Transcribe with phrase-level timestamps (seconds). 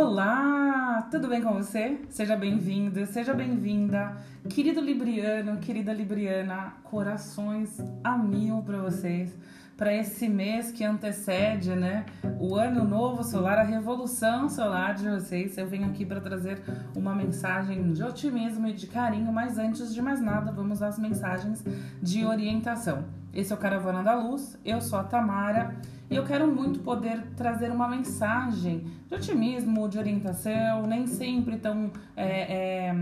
[0.00, 1.98] Olá, tudo bem com você?
[2.08, 4.16] Seja bem-vindo, seja bem-vinda,
[4.48, 9.36] querido Libriano, querida Libriana, corações a mil para vocês,
[9.76, 12.06] para esse mês que antecede, né,
[12.38, 15.58] o ano novo solar, a revolução solar de vocês.
[15.58, 16.62] Eu venho aqui para trazer
[16.94, 21.64] uma mensagem de otimismo e de carinho, mas antes de mais nada, vamos às mensagens
[22.00, 23.17] de orientação.
[23.38, 25.76] Esse é o Caravana da Luz, eu sou a Tamara
[26.10, 31.92] e eu quero muito poder trazer uma mensagem de otimismo, de orientação, nem sempre tão
[32.16, 32.96] é, é,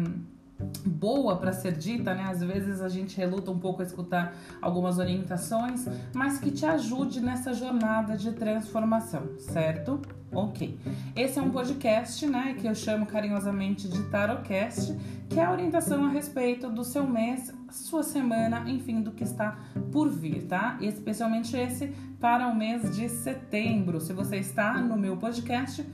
[0.86, 2.24] boa para ser dita, né?
[2.30, 7.20] Às vezes a gente reluta um pouco a escutar algumas orientações, mas que te ajude
[7.20, 10.00] nessa jornada de transformação, certo?
[10.32, 10.78] Ok.
[11.14, 14.94] Esse é um podcast, né, que eu chamo carinhosamente de Tarocast,
[15.28, 19.58] que é a orientação a respeito do seu mês, sua semana, enfim, do que está
[19.92, 20.78] por vir, tá?
[20.80, 21.88] Especialmente esse
[22.20, 24.00] para o mês de setembro.
[24.00, 25.84] Se você está no meu podcast,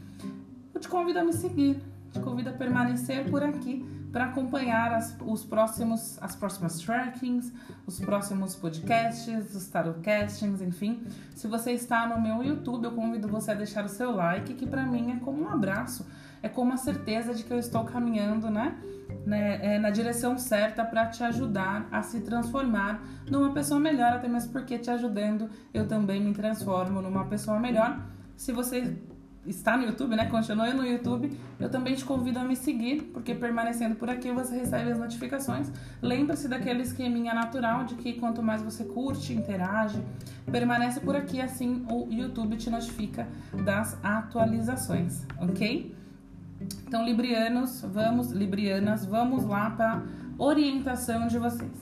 [0.75, 5.17] eu te convido a me seguir, te convido a permanecer por aqui para acompanhar as,
[5.25, 7.51] os próximos, as próximas trackings,
[7.87, 11.03] os próximos podcasts, os tarotcastings, enfim.
[11.35, 14.67] Se você está no meu YouTube, eu convido você a deixar o seu like, que
[14.67, 16.07] para mim é como um abraço,
[16.43, 18.77] é como a certeza de que eu estou caminhando, né?
[19.25, 24.29] né é, na direção certa para te ajudar a se transformar numa pessoa melhor, até
[24.29, 27.99] mesmo porque te ajudando eu também me transformo numa pessoa melhor.
[28.37, 28.97] Se você
[29.47, 30.27] está no YouTube, né?
[30.27, 31.37] Continue no YouTube.
[31.59, 35.71] Eu também te convido a me seguir, porque permanecendo por aqui você recebe as notificações.
[36.01, 40.01] Lembre-se daquele esqueminha natural de que quanto mais você curte, interage,
[40.51, 43.27] permanece por aqui, assim o YouTube te notifica
[43.65, 45.95] das atualizações, ok?
[46.87, 50.03] Então, Librianos, vamos, Librianas, vamos lá para
[50.39, 51.73] orientação de vocês.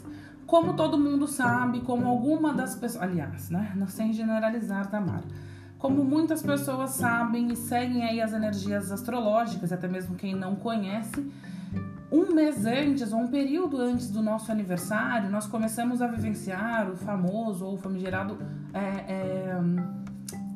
[0.47, 3.72] Como todo mundo sabe, como alguma das pessoas, aliás, né?
[3.89, 5.24] Sem generalizar, Tamara
[5.81, 11.27] como muitas pessoas sabem e seguem aí as energias astrológicas, até mesmo quem não conhece,
[12.13, 16.96] um mês antes, ou um período antes do nosso aniversário, nós começamos a vivenciar o
[16.96, 18.36] famoso ou famigerado
[18.74, 19.61] é, é,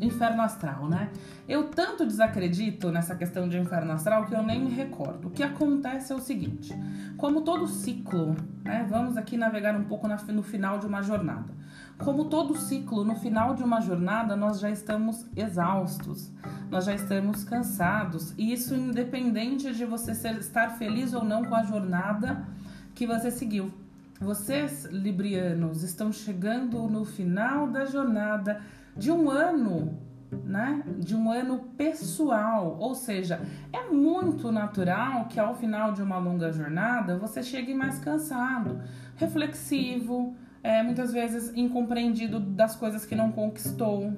[0.01, 1.11] inferno astral, né?
[1.49, 5.29] Eu tanto desacredito nessa questão de inferno astral que eu nem me recordo.
[5.29, 6.75] O que acontece é o seguinte:
[7.17, 8.85] como todo ciclo, né?
[8.91, 11.55] Vamos aqui navegar um pouco no final de uma jornada.
[11.99, 16.31] Como todo ciclo, no final de uma jornada, nós já estamos exaustos,
[16.69, 21.55] nós já estamos cansados, e isso independente de você ser, estar feliz ou não com
[21.55, 22.47] a jornada
[22.95, 23.73] que você seguiu.
[24.21, 28.61] Vocês, librianos, estão chegando no final da jornada
[28.97, 29.99] de um ano,
[30.45, 30.83] né?
[30.99, 33.41] De um ano pessoal, ou seja,
[33.73, 38.81] é muito natural que ao final de uma longa jornada você chegue mais cansado,
[39.17, 40.35] reflexivo,
[40.65, 44.11] é, muitas vezes incompreendido das coisas que não conquistou.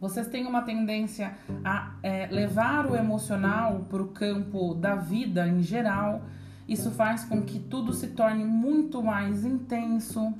[0.00, 5.60] Vocês têm uma tendência a é, levar o emocional para o campo da vida em
[5.60, 6.22] geral.
[6.68, 10.32] Isso faz com que tudo se torne muito mais intenso.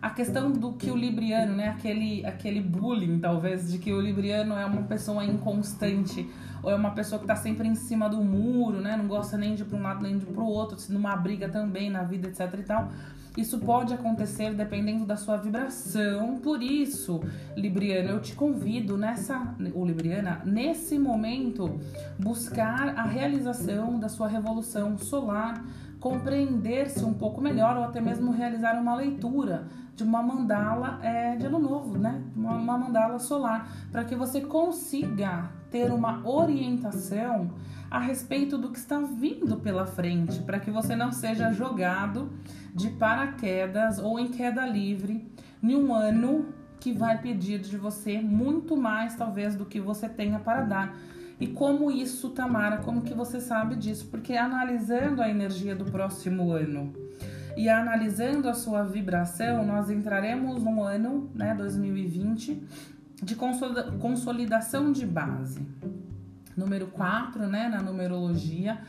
[0.00, 4.54] A questão do que o libriano, né, aquele, aquele bullying talvez de que o libriano
[4.54, 6.28] é uma pessoa inconstante
[6.62, 9.54] ou é uma pessoa que está sempre em cima do muro, né, não gosta nem
[9.54, 12.28] de ir para um lado nem de para o outro, numa briga também na vida,
[12.28, 12.90] etc e tal.
[13.38, 16.40] Isso pode acontecer dependendo da sua vibração.
[16.42, 17.20] Por isso,
[17.56, 21.78] Libriana, eu te convido nessa, ou Libriana, nesse momento,
[22.18, 25.64] buscar a realização da sua revolução solar,
[26.00, 31.46] compreender-se um pouco melhor ou até mesmo realizar uma leitura de uma mandala é, de
[31.46, 32.20] ano novo, né?
[32.34, 37.50] Uma, uma mandala solar, para que você consiga ter uma orientação
[37.90, 42.30] a respeito do que está vindo pela frente, para que você não seja jogado
[42.74, 45.26] de paraquedas ou em queda livre
[45.62, 46.46] em um ano
[46.78, 50.96] que vai pedir de você muito mais, talvez, do que você tenha para dar.
[51.40, 54.08] E como isso, Tamara, como que você sabe disso?
[54.10, 56.92] Porque analisando a energia do próximo ano
[57.56, 62.62] e analisando a sua vibração, nós entraremos no ano, né, 2020,
[63.22, 65.60] de consolidação de base.
[66.56, 68.80] Número 4, né, na numerologia,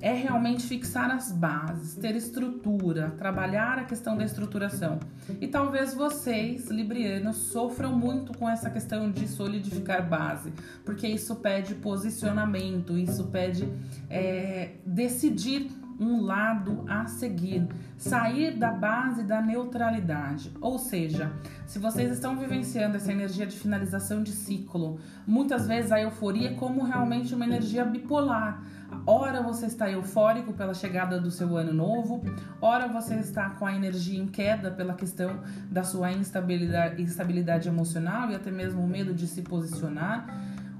[0.00, 4.98] é realmente fixar as bases, ter estrutura, trabalhar a questão da estruturação.
[5.40, 10.52] E talvez vocês, librianos, sofram muito com essa questão de solidificar base,
[10.84, 13.68] porque isso pede posicionamento, isso pede
[14.10, 20.52] é, decidir um lado a seguir, sair da base da neutralidade.
[20.60, 21.32] Ou seja,
[21.66, 26.54] se vocês estão vivenciando essa energia de finalização de ciclo, muitas vezes a euforia é
[26.54, 28.62] como realmente uma energia bipolar.
[29.06, 32.22] Ora você está eufórico pela chegada do seu ano novo,
[32.60, 35.40] ora você está com a energia em queda pela questão
[35.70, 40.26] da sua instabilidade, instabilidade emocional e até mesmo o medo de se posicionar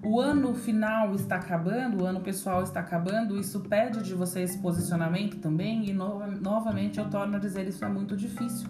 [0.04, 4.58] o ano final está acabando, o ano pessoal está acabando, isso pede de você esse
[4.58, 8.68] posicionamento também, e no, novamente eu torno a dizer, isso é muito difícil.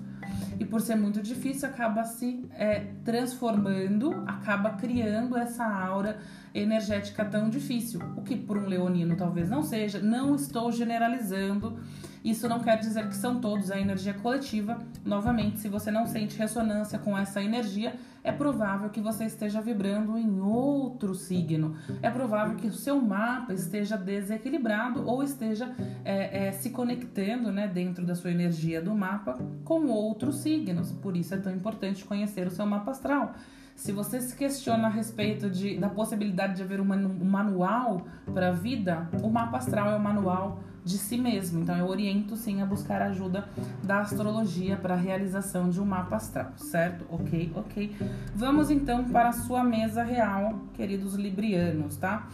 [0.58, 6.18] E por ser muito difícil, acaba se é, transformando, acaba criando essa aura
[6.54, 8.00] energética tão difícil.
[8.16, 11.78] O que por um leonino talvez não seja, não estou generalizando.
[12.24, 14.78] Isso não quer dizer que são todos a energia coletiva.
[15.04, 20.16] Novamente, se você não sente ressonância com essa energia, é provável que você esteja vibrando
[20.16, 21.76] em outro signo.
[22.00, 25.70] É provável que o seu mapa esteja desequilibrado ou esteja
[26.02, 30.92] é, é, se conectando né, dentro da sua energia do mapa com outros signos.
[30.92, 33.34] Por isso é tão importante conhecer o seu mapa astral.
[33.76, 36.84] Se você se questiona a respeito de, da possibilidade de haver um
[37.24, 41.62] manual para a vida, o mapa astral é o manual de si mesmo.
[41.62, 43.48] Então eu oriento sim a buscar ajuda
[43.82, 47.06] da astrologia para a realização de um mapa astral, certo?
[47.08, 47.96] Ok, ok.
[48.34, 52.28] Vamos então para a sua mesa real, queridos librianos, tá?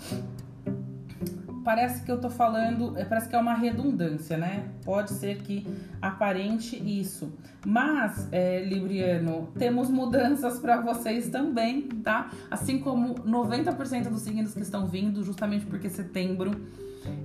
[1.62, 4.70] Parece que eu tô falando, é, parece que é uma redundância, né?
[4.82, 5.66] Pode ser que
[6.00, 7.32] aparente isso.
[7.66, 12.30] Mas, é, Libriano, temos mudanças para vocês também, tá?
[12.50, 16.52] Assim como 90% dos signos que estão vindo, justamente porque setembro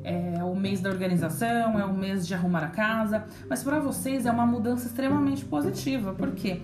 [0.03, 4.25] é o mês da organização, é o mês de arrumar a casa, mas para vocês
[4.25, 6.61] é uma mudança extremamente positiva, porque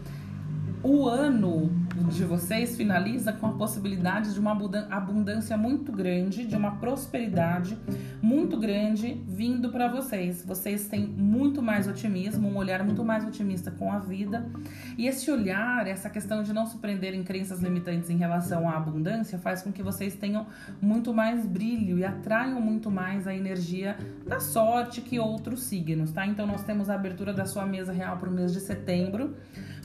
[0.83, 1.69] o ano
[2.09, 4.57] de vocês finaliza com a possibilidade de uma
[4.89, 7.77] abundância muito grande, de uma prosperidade
[8.21, 10.43] muito grande vindo para vocês.
[10.43, 14.49] Vocês têm muito mais otimismo, um olhar muito mais otimista com a vida.
[14.97, 18.75] E esse olhar, essa questão de não se prender em crenças limitantes em relação à
[18.75, 20.47] abundância, faz com que vocês tenham
[20.81, 23.95] muito mais brilho e atraiam muito mais a energia
[24.25, 26.25] da sorte que outros signos, tá?
[26.25, 29.35] Então nós temos a abertura da sua mesa real para o mês de setembro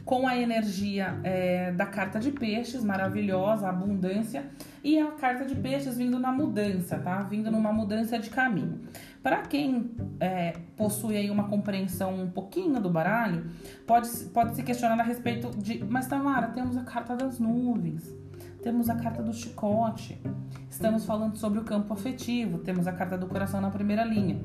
[0.06, 4.44] com a energia é, da carta de peixes, maravilhosa, abundância,
[4.82, 7.25] e a carta de peixes vindo na mudança, tá?
[7.25, 8.82] Vindo numa mudança de caminho.
[9.20, 13.47] Para quem é, possui aí uma compreensão um pouquinho do baralho,
[13.85, 18.14] pode, pode se questionar a respeito de, mas Tamara, temos a carta das nuvens
[18.62, 20.20] temos a carta do chicote,
[20.69, 24.41] estamos falando sobre o campo afetivo, temos a carta do coração na primeira linha.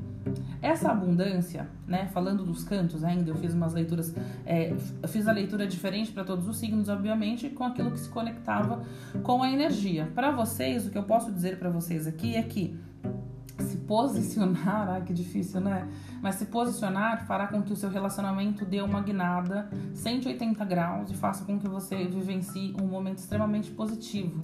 [0.62, 4.14] Essa abundância, né, falando dos cantos ainda, eu fiz umas leituras,
[4.46, 4.72] é,
[5.08, 8.80] fiz a leitura diferente para todos os signos, obviamente, com aquilo que se conectava
[9.24, 10.08] com a energia.
[10.14, 12.78] Para vocês, o que eu posso dizer para vocês aqui é que
[13.58, 15.88] se posicionar, ai que difícil, né?
[16.22, 21.14] Mas se posicionar fará com que o seu relacionamento dê uma guinada 180 graus e
[21.14, 24.40] faça com que você vivencie um momento extremamente positivo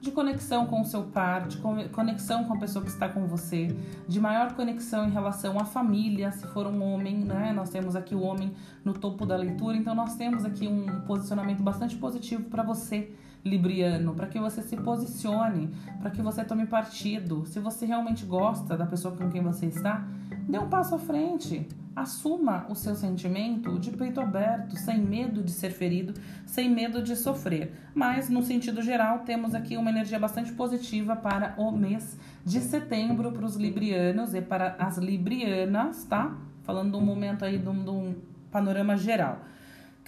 [0.00, 1.58] de conexão com o seu par, de
[1.90, 6.30] conexão com a pessoa que está com você, de maior conexão em relação à família,
[6.30, 7.52] se for um homem, né?
[7.52, 8.52] Nós temos aqui o homem
[8.84, 13.12] no topo da leitura, então nós temos aqui um posicionamento bastante positivo para você
[13.44, 15.70] libriano, para que você se posicione,
[16.00, 17.44] para que você tome partido.
[17.46, 20.06] Se você realmente gosta da pessoa com quem você está,
[20.48, 21.68] dê um passo à frente.
[21.94, 26.14] Assuma o seu sentimento de peito aberto, sem medo de ser ferido,
[26.46, 27.72] sem medo de sofrer.
[27.92, 33.32] Mas, no sentido geral, temos aqui uma energia bastante positiva para o mês de setembro
[33.32, 36.36] para os librianos e para as librianas, tá?
[36.62, 38.14] Falando de um momento aí de um, de um
[38.50, 39.40] panorama geral.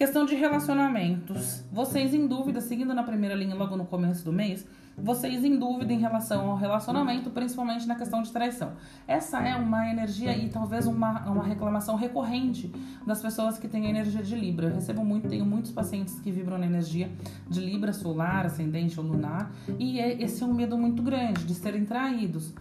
[0.01, 1.63] Questão de relacionamentos.
[1.71, 4.67] Vocês em dúvida, seguindo na primeira linha logo no começo do mês,
[4.97, 8.73] vocês em dúvida em relação ao relacionamento, principalmente na questão de traição.
[9.07, 12.73] Essa é uma energia e talvez uma, uma reclamação recorrente
[13.07, 14.69] das pessoas que têm energia de Libra.
[14.69, 17.11] Eu recebo muito, tenho muitos pacientes que vibram na energia
[17.47, 21.53] de Libra, solar, ascendente ou lunar, e é, esse é um medo muito grande de
[21.53, 22.55] serem traídos.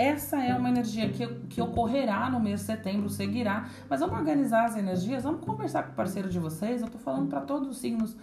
[0.00, 3.68] Essa é uma energia que, que ocorrerá no mês de setembro, seguirá.
[3.86, 6.80] Mas vamos organizar as energias, vamos conversar com o parceiro de vocês.
[6.80, 8.16] Eu tô falando para todos os signos.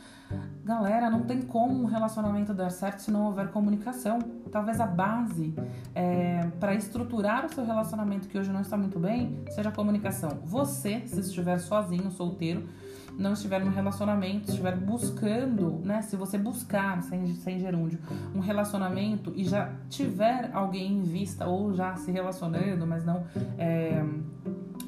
[0.65, 4.17] Galera, não tem como um relacionamento dar certo se não houver comunicação.
[4.51, 5.53] Talvez a base
[5.93, 10.31] é, para estruturar o seu relacionamento, que hoje não está muito bem, seja a comunicação.
[10.45, 12.67] Você, se estiver sozinho, solteiro,
[13.17, 16.01] não estiver num relacionamento, estiver buscando, né?
[16.03, 17.99] Se você buscar, sem, sem gerúndio,
[18.35, 23.25] um relacionamento e já tiver alguém em vista ou já se relacionando, mas não
[23.57, 24.03] é,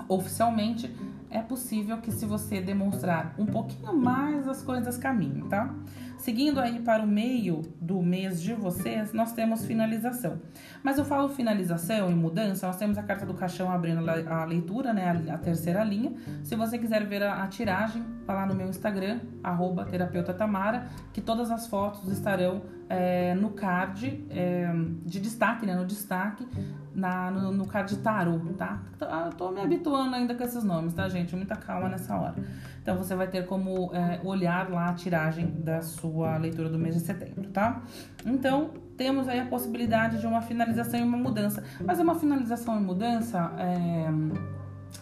[0.07, 0.95] oficialmente,
[1.29, 5.73] é possível que se você demonstrar um pouquinho mais as coisas caminhem, tá?
[6.19, 10.41] Seguindo aí para o meio do mês de vocês, nós temos finalização.
[10.83, 14.91] Mas eu falo finalização e mudança, nós temos a carta do caixão abrindo a leitura,
[14.91, 16.13] né, a, terceira linha.
[16.43, 21.21] Se você quiser ver a, tiragem, vá lá no meu Instagram, arroba terapeuta Tamara, que
[21.21, 24.69] todas as fotos estarão é, no card é,
[25.05, 25.75] de destaque, né?
[25.75, 26.45] No destaque,
[26.93, 28.81] na, no, no card tarot, tá?
[28.99, 31.35] Eu tô me habituando ainda com esses nomes, tá, gente?
[31.35, 32.35] Muita calma nessa hora.
[32.81, 36.95] Então você vai ter como é, olhar lá a tiragem da sua leitura do mês
[36.95, 37.83] de setembro, tá?
[38.25, 41.63] Então temos aí a possibilidade de uma finalização e uma mudança.
[41.85, 43.51] Mas é uma finalização e mudança.
[43.57, 44.09] É,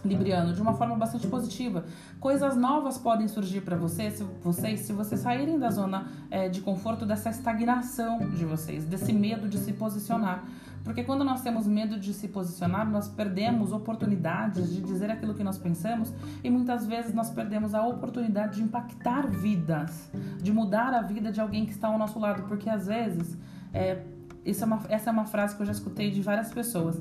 [0.03, 1.85] Libriano, de uma forma bastante positiva.
[2.19, 6.61] Coisas novas podem surgir para você, se, vocês se vocês saírem da zona é, de
[6.61, 10.43] conforto dessa estagnação de vocês, desse medo de se posicionar.
[10.87, 15.43] Porque quando nós temos medo de se posicionar, nós perdemos oportunidades de dizer aquilo que
[15.43, 20.09] nós pensamos e muitas vezes nós perdemos a oportunidade de impactar vidas,
[20.41, 22.43] de mudar a vida de alguém que está ao nosso lado.
[22.43, 23.37] Porque às vezes
[23.73, 24.01] é,
[24.45, 26.97] isso é uma, essa é uma frase que eu já escutei de várias pessoas.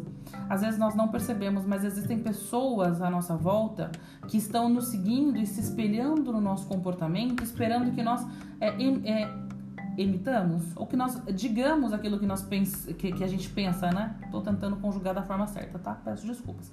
[0.50, 3.92] Às vezes nós não percebemos, mas existem pessoas à nossa volta
[4.26, 8.26] que estão nos seguindo e se espelhando no nosso comportamento, esperando que nós
[8.60, 8.70] é,
[9.08, 9.45] é,
[9.96, 14.14] emitamos ou que nós digamos aquilo que, nós pens que, que a gente pensa, né?
[14.30, 15.94] Tô tentando conjugar da forma certa, tá?
[15.94, 16.70] Peço desculpas.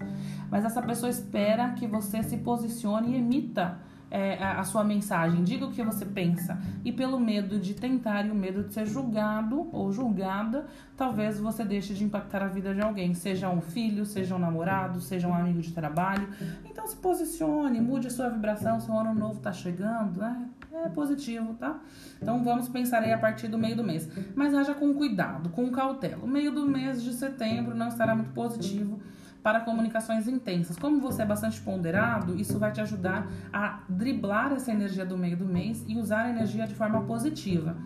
[0.50, 3.80] Mas essa pessoa espera que você se posicione e emita
[4.14, 6.62] é, a sua mensagem, diga o que você pensa.
[6.86, 11.66] E pelo medo de tentar e o medo de ser julgado ou julgada, talvez você
[11.66, 15.34] deixe de impactar a vida de alguém, seja um filho, seja um namorado, seja um
[15.34, 16.30] amigo de trabalho.
[16.64, 20.48] Então se posicione, mude a sua vibração, seu ano novo tá chegando, né?
[20.74, 21.80] É positivo, tá?
[22.20, 24.10] Então vamos pensar aí a partir do meio do mês.
[24.36, 26.24] Mas haja com cuidado, com cautela.
[26.24, 29.00] O meio do mês de setembro não estará muito positivo
[29.44, 30.76] para comunicações intensas.
[30.76, 35.38] Como você é bastante ponderado, isso vai te ajudar a driblar essa energia do meio
[35.38, 37.78] do mês e usar a energia de forma positiva.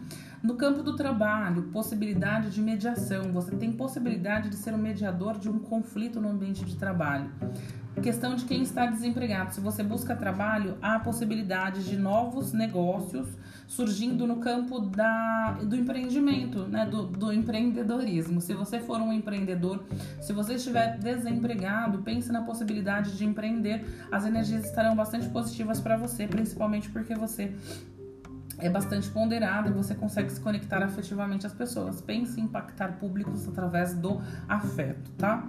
[0.42, 3.34] No campo do trabalho, possibilidade de mediação.
[3.34, 7.30] Você tem possibilidade de ser um mediador de um conflito no ambiente de trabalho.
[8.02, 9.54] Questão de quem está desempregado.
[9.54, 13.28] Se você busca trabalho, há possibilidade de novos negócios
[13.68, 18.40] surgindo no campo da, do empreendimento, né, do, do empreendedorismo.
[18.40, 19.84] Se você for um empreendedor,
[20.22, 23.84] se você estiver desempregado, pense na possibilidade de empreender.
[24.12, 27.54] As energias estarão bastante positivas para você, principalmente porque você
[28.60, 32.02] é bastante ponderado e você consegue se conectar afetivamente às pessoas.
[32.02, 35.48] Pense em impactar públicos através do afeto, tá?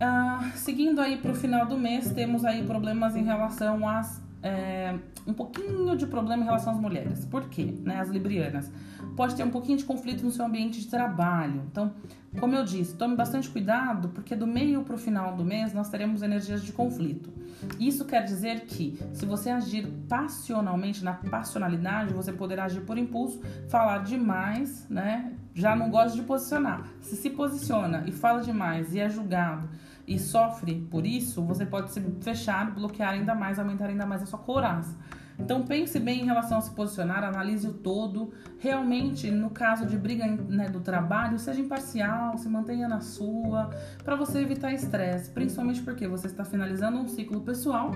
[0.00, 4.94] Uh, seguindo aí para o final do mês, temos aí problemas em relação às é,
[5.26, 7.24] um pouquinho de problema em relação às mulheres.
[7.24, 7.74] Por quê?
[7.82, 8.70] Né, as librianas.
[9.16, 11.62] Pode ter um pouquinho de conflito no seu ambiente de trabalho.
[11.70, 11.92] Então,
[12.38, 15.88] como eu disse, tome bastante cuidado, porque do meio para o final do mês nós
[15.88, 17.30] teremos energias de conflito.
[17.78, 23.42] Isso quer dizer que, se você agir passionalmente, na passionalidade, você poderá agir por impulso,
[23.68, 25.34] falar demais, né?
[25.52, 26.86] Já não gosta de posicionar.
[27.02, 29.68] Se se posiciona e fala demais e é julgado
[30.10, 34.26] e sofre por isso, você pode se fechar, bloquear ainda mais, aumentar ainda mais a
[34.26, 34.98] sua couraça.
[35.38, 38.32] Então pense bem em relação a se posicionar, analise o todo.
[38.58, 43.70] Realmente, no caso de briga né, do trabalho, seja imparcial, se mantenha na sua,
[44.04, 47.92] para você evitar estresse, principalmente porque você está finalizando um ciclo pessoal,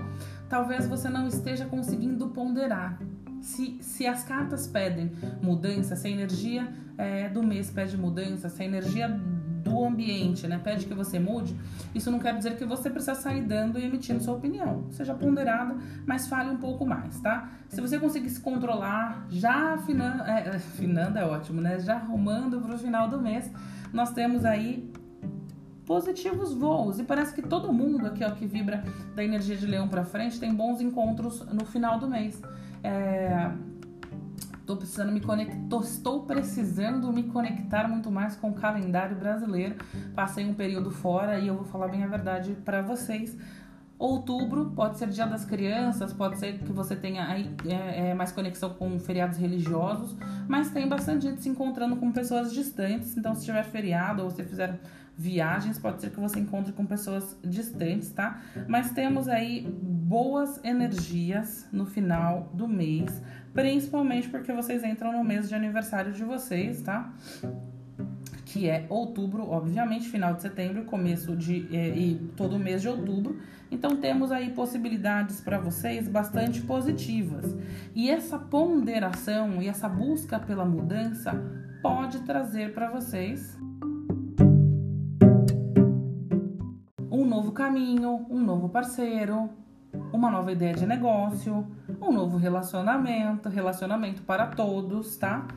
[0.47, 2.97] talvez você não esteja conseguindo ponderar.
[3.41, 5.11] Se, se as cartas pedem
[5.43, 9.09] mudança, se a energia é, do mês pede mudança, se a energia
[9.65, 11.55] do ambiente, né, pede que você mude,
[11.93, 14.85] isso não quer dizer que você precisa sair dando e emitindo sua opinião.
[14.91, 17.49] Seja ponderada, mas fale um pouco mais, tá?
[17.67, 21.79] Se você conseguir se controlar, já afinando, é, afinando é ótimo, né?
[21.79, 23.51] Já arrumando para o final do mês,
[23.91, 24.93] nós temos aí
[25.83, 26.99] positivos voos.
[26.99, 28.83] E parece que todo mundo aqui ó, que vibra
[29.15, 32.39] da energia de leão para frente tem bons encontros no final do mês.
[32.83, 33.51] É,
[34.65, 39.75] Estou precisando me conectar, estou precisando me conectar muito mais com o calendário brasileiro.
[40.15, 43.37] Passei um período fora e eu vou falar bem a verdade para vocês.
[43.99, 48.31] Outubro pode ser Dia das Crianças, pode ser que você tenha aí é, é, mais
[48.31, 50.17] conexão com feriados religiosos,
[50.47, 53.15] mas tem bastante gente se encontrando com pessoas distantes.
[53.15, 54.79] Então, se tiver feriado ou se fizer
[55.15, 58.41] viagens, pode ser que você encontre com pessoas distantes, tá?
[58.67, 63.21] Mas temos aí boas energias no final do mês
[63.55, 67.13] principalmente porque vocês entram no mês de aniversário de vocês, tá?
[68.45, 73.39] Que é outubro, obviamente, final de setembro, começo de é, e todo mês de outubro.
[73.71, 77.55] Então temos aí possibilidades para vocês bastante positivas.
[77.95, 81.33] E essa ponderação e essa busca pela mudança
[81.81, 83.57] pode trazer para vocês
[87.09, 89.49] um novo caminho, um novo parceiro,
[90.11, 91.65] uma nova ideia de negócio,
[92.01, 95.47] um novo relacionamento, relacionamento para todos, tá?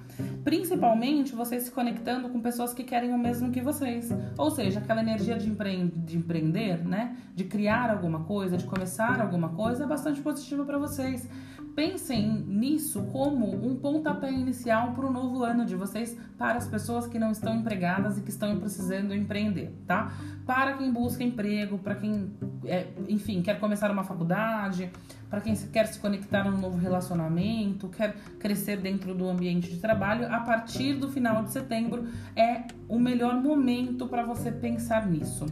[0.44, 4.12] Principalmente vocês se conectando com pessoas que querem o mesmo que vocês.
[4.36, 7.16] Ou seja, aquela energia de, empre de empreender, né?
[7.34, 11.28] De criar alguma coisa, de começar alguma coisa, é bastante positiva para vocês
[11.78, 17.06] pensem nisso como um pontapé inicial para o novo ano de vocês, para as pessoas
[17.06, 20.12] que não estão empregadas e que estão precisando empreender, tá?
[20.44, 22.32] Para quem busca emprego, para quem,
[22.64, 24.90] é, enfim, quer começar uma faculdade,
[25.30, 30.26] para quem quer se conectar num novo relacionamento, quer crescer dentro do ambiente de trabalho,
[30.34, 35.46] a partir do final de setembro é o melhor momento para você pensar nisso.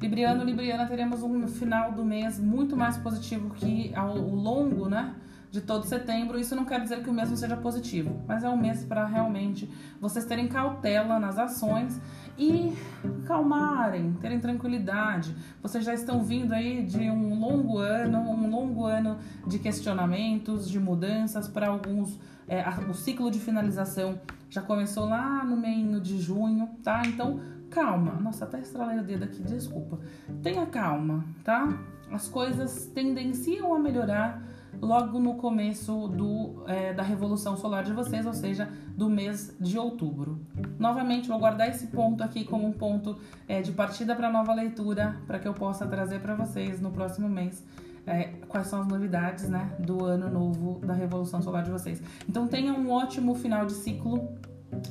[0.00, 5.16] Libriano, Libriana, teremos um final do mês muito mais positivo que ao longo, né?
[5.54, 6.36] De todo setembro.
[6.36, 9.70] Isso não quer dizer que o mesmo seja positivo, mas é um mês para realmente
[10.00, 12.00] vocês terem cautela nas ações
[12.36, 12.76] e
[13.24, 15.32] calmarem, terem tranquilidade.
[15.62, 20.80] Vocês já estão vindo aí de um longo ano, um longo ano de questionamentos, de
[20.80, 22.18] mudanças para alguns.
[22.48, 24.18] É, o ciclo de finalização
[24.50, 27.00] já começou lá no meio de junho, tá?
[27.06, 28.14] Então calma.
[28.20, 30.00] Nossa, até estralei o dedo aqui, desculpa.
[30.42, 31.78] Tenha calma, tá?
[32.10, 34.42] As coisas tendenciam a melhorar
[34.80, 39.78] logo no começo do, é, da revolução solar de vocês, ou seja, do mês de
[39.78, 40.40] outubro.
[40.78, 43.16] Novamente, vou guardar esse ponto aqui como um ponto
[43.48, 47.28] é, de partida para nova leitura, para que eu possa trazer para vocês no próximo
[47.28, 47.64] mês
[48.06, 52.02] é, quais são as novidades né, do ano novo da revolução solar de vocês.
[52.28, 54.28] Então, tenham um ótimo final de ciclo,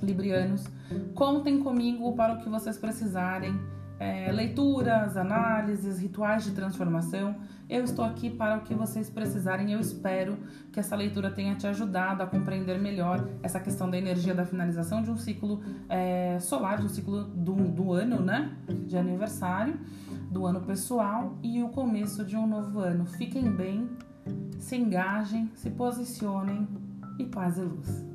[0.02, 0.66] Librianos.
[1.13, 3.60] Contem comigo para o que vocês precisarem
[4.00, 7.36] é, leituras, análises, rituais de transformação.
[7.70, 9.72] Eu estou aqui para o que vocês precisarem.
[9.72, 10.38] Eu espero
[10.72, 15.02] que essa leitura tenha te ajudado a compreender melhor essa questão da energia da finalização
[15.02, 18.52] de um ciclo é, solar, de um ciclo do, do ano, né?
[18.86, 19.80] De aniversário,
[20.30, 23.06] do ano pessoal e o começo de um novo ano.
[23.06, 23.90] Fiquem bem,
[24.60, 26.68] se engajem, se posicionem
[27.18, 28.12] e paz e luz.